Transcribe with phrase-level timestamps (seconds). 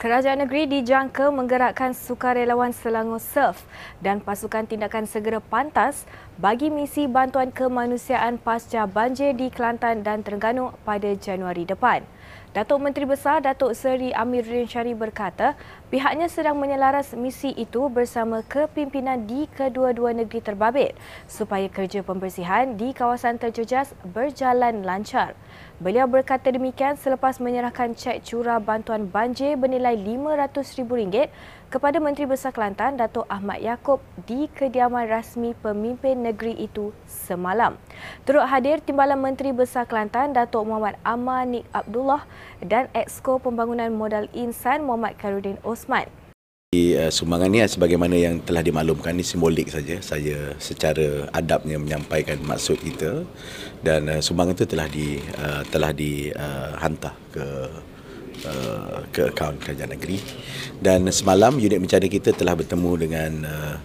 [0.00, 3.68] Kerajaan negeri dijangka menggerakkan sukarelawan Selangor Surf
[4.00, 6.08] dan pasukan tindakan segera pantas
[6.40, 12.00] bagi misi bantuan kemanusiaan pasca banjir di Kelantan dan Terengganu pada Januari depan.
[12.56, 15.54] Datuk Menteri Besar Datuk Seri Amiruddin Syari berkata
[15.92, 20.96] pihaknya sedang menyelaras misi itu bersama kepimpinan di kedua-dua negeri terbabit
[21.28, 25.36] supaya kerja pembersihan di kawasan terjejas berjalan lancar.
[25.76, 31.30] Beliau berkata demikian selepas menyerahkan cek curah bantuan banjir bernilai RM500,000
[31.70, 37.78] kepada Menteri Besar Kelantan Datuk Ahmad Yaakob di kediaman rasmi pemimpin negeri itu semalam.
[38.26, 42.26] Turut hadir Timbalan Menteri Besar Kelantan Datuk Muhammad Amar Nik Abdullah
[42.58, 46.10] dan Exco Pembangunan Modal Insan Muhammad Karudin Osman.
[46.70, 52.78] Uh, sumbangan ini sebagaimana yang telah dimaklumkan ini simbolik saja saya secara adabnya menyampaikan maksud
[52.78, 53.26] kita
[53.82, 55.18] dan uh, sumbangan itu telah di
[55.70, 57.46] telah dihantar ke
[58.40, 60.16] Uh, ke akaun kerajaan negeri.
[60.80, 63.76] Dan semalam unit bencana kita telah bertemu dengan uh,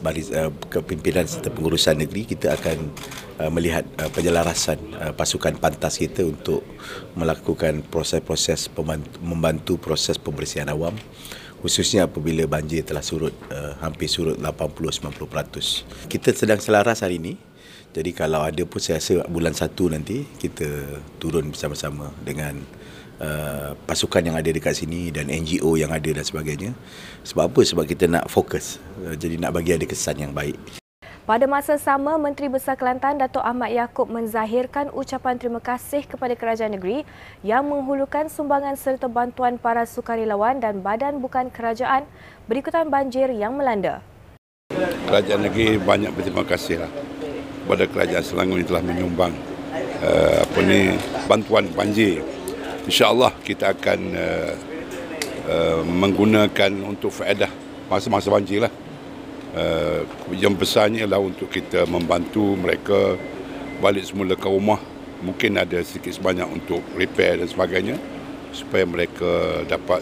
[0.00, 2.24] baris uh, kepimpinan serta pengurusan negeri.
[2.24, 2.88] Kita akan
[3.36, 6.64] uh, melihat uh, penyelarasan uh, pasukan pantas kita untuk
[7.20, 8.72] melakukan proses-proses
[9.20, 10.96] membantu proses pembersihan awam.
[11.58, 16.08] Khususnya apabila banjir telah surut uh, hampir surut 80-90%.
[16.08, 17.34] Kita sedang selaras hari ini.
[17.92, 22.62] Jadi kalau ada pun saya rasa bulan satu nanti kita turun bersama-sama dengan
[23.18, 26.70] Uh, pasukan yang ada dekat sini dan NGO yang ada dan sebagainya.
[27.26, 27.60] Sebab apa?
[27.66, 28.78] Sebab kita nak fokus.
[29.02, 30.54] Uh, jadi nak bagi ada kesan yang baik.
[31.28, 36.72] Pada masa sama, Menteri Besar Kelantan Datuk Ahmad Yaakob menzahirkan ucapan terima kasih kepada kerajaan
[36.72, 37.04] negeri
[37.44, 42.08] yang menghulukan sumbangan serta bantuan para sukarelawan dan badan bukan kerajaan
[42.48, 44.00] berikutan banjir yang melanda.
[45.04, 46.90] Kerajaan negeri banyak berterima kasih lah
[47.68, 49.32] kepada kerajaan Selangor yang telah menyumbang
[50.00, 50.96] uh, apa ni
[51.28, 52.24] bantuan banjir
[52.88, 54.54] insyaallah kita akan uh,
[55.44, 57.52] uh, menggunakan untuk faedah
[57.92, 58.72] masa-masa banjir lah.
[59.52, 63.16] Uh, yang besarnya ialah untuk kita membantu mereka
[63.84, 64.80] balik semula ke rumah.
[65.20, 67.96] Mungkin ada sedikit sebanyak untuk repair dan sebagainya
[68.54, 70.00] supaya mereka dapat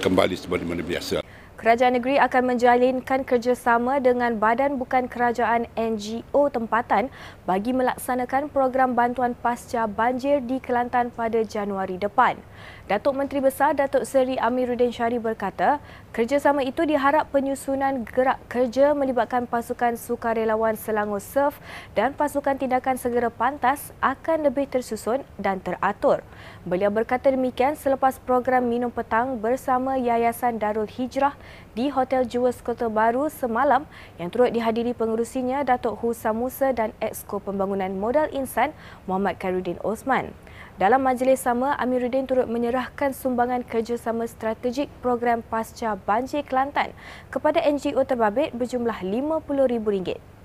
[0.00, 1.27] kembali seperti mana biasa.
[1.58, 7.10] Kerajaan negeri akan menjalinkan kerjasama dengan badan bukan kerajaan NGO tempatan
[7.50, 12.38] bagi melaksanakan program bantuan pasca banjir di Kelantan pada Januari depan.
[12.86, 15.82] Datuk Menteri Besar Datuk Seri Amiruddin Syari berkata,
[16.14, 21.58] kerjasama itu diharap penyusunan gerak kerja melibatkan pasukan sukarelawan Selangor Surf
[21.92, 26.22] dan pasukan tindakan segera pantas akan lebih tersusun dan teratur.
[26.64, 31.36] Beliau berkata demikian selepas program minum petang bersama Yayasan Darul Hijrah
[31.78, 33.86] di Hotel Jewels Kota Baru semalam
[34.18, 38.74] yang turut dihadiri pengurusinya Datuk Husa Musa dan Exco Pembangunan Modal Insan
[39.06, 40.34] Muhammad Karudin Osman.
[40.78, 46.94] Dalam majlis sama, Amiruddin turut menyerahkan sumbangan kerjasama strategik program pasca banjir Kelantan
[47.34, 50.38] kepada NGO terbabit berjumlah RM50,000.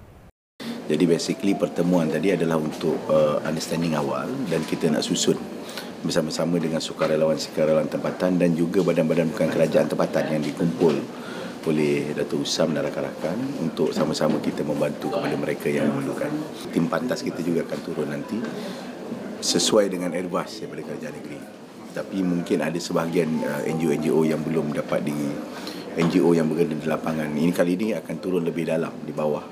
[0.84, 5.40] Jadi basically pertemuan tadi adalah untuk uh, understanding awal dan kita nak susun
[6.04, 11.00] bersama-sama dengan sukarelawan-sukarelawan tempatan dan juga badan-badan bukan kerajaan tempatan yang dikumpul
[11.64, 16.28] oleh Datuk Usam dan rakan-rakan untuk sama-sama kita membantu kepada mereka yang memerlukan.
[16.76, 18.36] Tim pantas kita juga akan turun nanti
[19.40, 21.40] sesuai dengan advice daripada kerajaan negeri.
[21.94, 25.16] Tapi mungkin ada sebahagian uh, NGO-NGO yang belum dapat di
[25.94, 27.32] NGO yang berada di lapangan.
[27.32, 29.46] Ini kali ini akan turun lebih dalam di bawah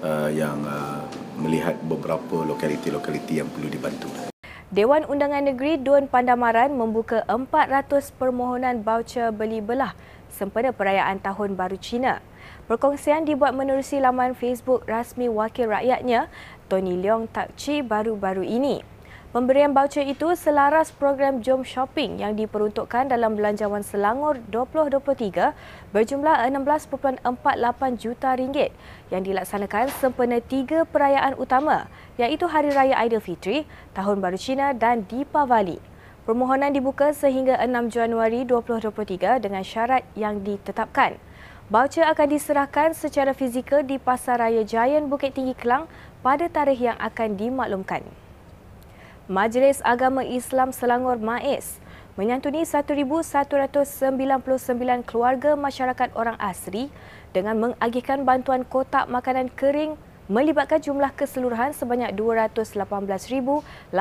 [0.00, 1.02] uh, yang uh,
[1.42, 4.29] melihat beberapa lokaliti-lokaliti yang perlu dibantu.
[4.70, 9.98] Dewan Undangan Negeri Dun Pandamaran membuka 400 permohonan baucer beli belah
[10.30, 12.22] sempena perayaan Tahun Baru Cina.
[12.70, 16.30] Perkongsian dibuat menerusi laman Facebook rasmi wakil rakyatnya
[16.70, 18.86] Tony Leong Takci baru-baru ini.
[19.30, 25.54] Pemberian baucer itu selaras program Jom Shopping yang diperuntukkan dalam Belanjawan Selangor 2023
[25.94, 27.22] berjumlah 16.48
[27.94, 28.74] juta ringgit
[29.14, 31.86] yang dilaksanakan sempena tiga perayaan utama
[32.18, 35.78] iaitu Hari Raya Aidilfitri, Tahun Baru Cina dan Deepavali.
[36.26, 41.14] Permohonan dibuka sehingga 6 Januari 2023 dengan syarat yang ditetapkan.
[41.70, 45.86] Baucer akan diserahkan secara fizikal di Pasar Raya Giant Bukit Tinggi Kelang
[46.18, 48.02] pada tarikh yang akan dimaklumkan.
[49.30, 51.78] Majlis Agama Islam Selangor MAIS
[52.18, 53.46] menyantuni 1,199
[55.06, 56.90] keluarga masyarakat orang asri
[57.30, 59.94] dengan mengagihkan bantuan kotak makanan kering
[60.26, 63.94] melibatkan jumlah keseluruhan sebanyak RM218,880.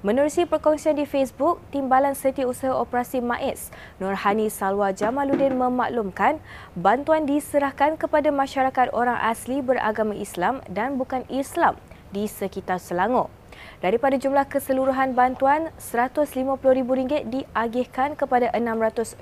[0.00, 3.68] Menerusi perkongsian di Facebook, Timbalan Setiausaha Operasi MAIS,
[4.00, 6.40] Nurhani Salwa Jamaluddin memaklumkan
[6.72, 11.76] bantuan diserahkan kepada masyarakat orang asli beragama Islam dan bukan Islam
[12.12, 13.32] di sekitar Selangor.
[13.82, 19.18] Daripada jumlah keseluruhan bantuan, RM150,000 diagihkan kepada 625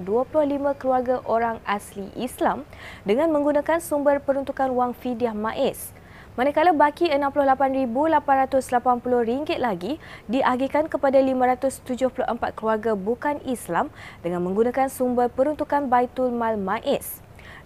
[0.76, 2.68] keluarga orang asli Islam
[3.08, 5.96] dengan menggunakan sumber peruntukan wang fidyah MAIS.
[6.38, 9.98] Manakala baki RM68,880 lagi
[10.30, 13.90] diagihkan kepada 574 keluarga bukan Islam
[14.22, 17.18] dengan menggunakan sumber peruntukan Baitul Mal MAIS.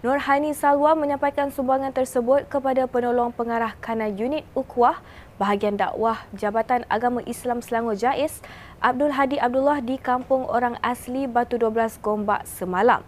[0.05, 5.01] Nurhani Salwa menyampaikan sumbangan tersebut kepada penolong pengarah kanal unit Ukwah
[5.41, 8.37] bahagian dakwah Jabatan Agama Islam Selangor Jais
[8.77, 13.01] Abdul Hadi Abdullah di kampung orang asli Batu 12 Gombak semalam.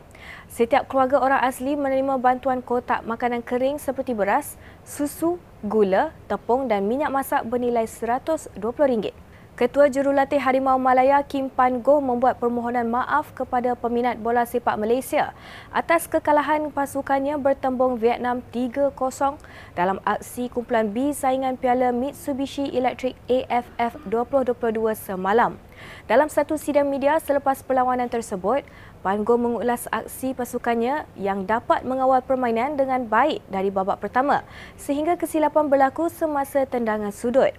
[0.50, 6.90] Setiap keluarga orang asli menerima bantuan kotak makanan kering seperti beras, susu, gula, tepung dan
[6.90, 9.27] minyak masak bernilai RM120.
[9.57, 15.33] Ketua Jurulatih Harimau Malaya Kim Pan Goh membuat permohonan maaf kepada peminat bola sepak Malaysia
[15.74, 18.94] atas kekalahan pasukannya bertembung Vietnam 3-0
[19.74, 25.57] dalam aksi kumpulan B saingan Piala Mitsubishi Electric AFF 2022 semalam.
[26.06, 28.62] Dalam satu sidang media selepas perlawanan tersebut,
[29.01, 34.45] Pan Goh mengulas aksi pasukannya yang dapat mengawal permainan dengan baik dari babak pertama
[34.77, 37.57] sehingga kesilapan berlaku semasa tendangan sudut.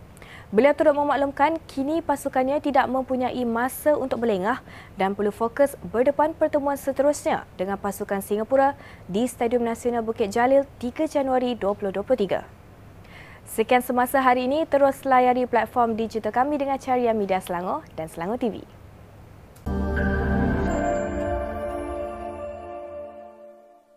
[0.48, 4.64] Beliau turut memaklumkan kini pasukannya tidak mempunyai masa untuk berlengah
[4.96, 8.72] dan perlu fokus berdepan pertemuan seterusnya dengan pasukan Singapura
[9.04, 12.48] di Stadium Nasional Bukit Jalil 3 Januari 2023.
[13.44, 18.40] Sekian semasa hari ini, terus layari platform digital kami dengan carian media Selangor dan Selangor
[18.40, 18.77] TV.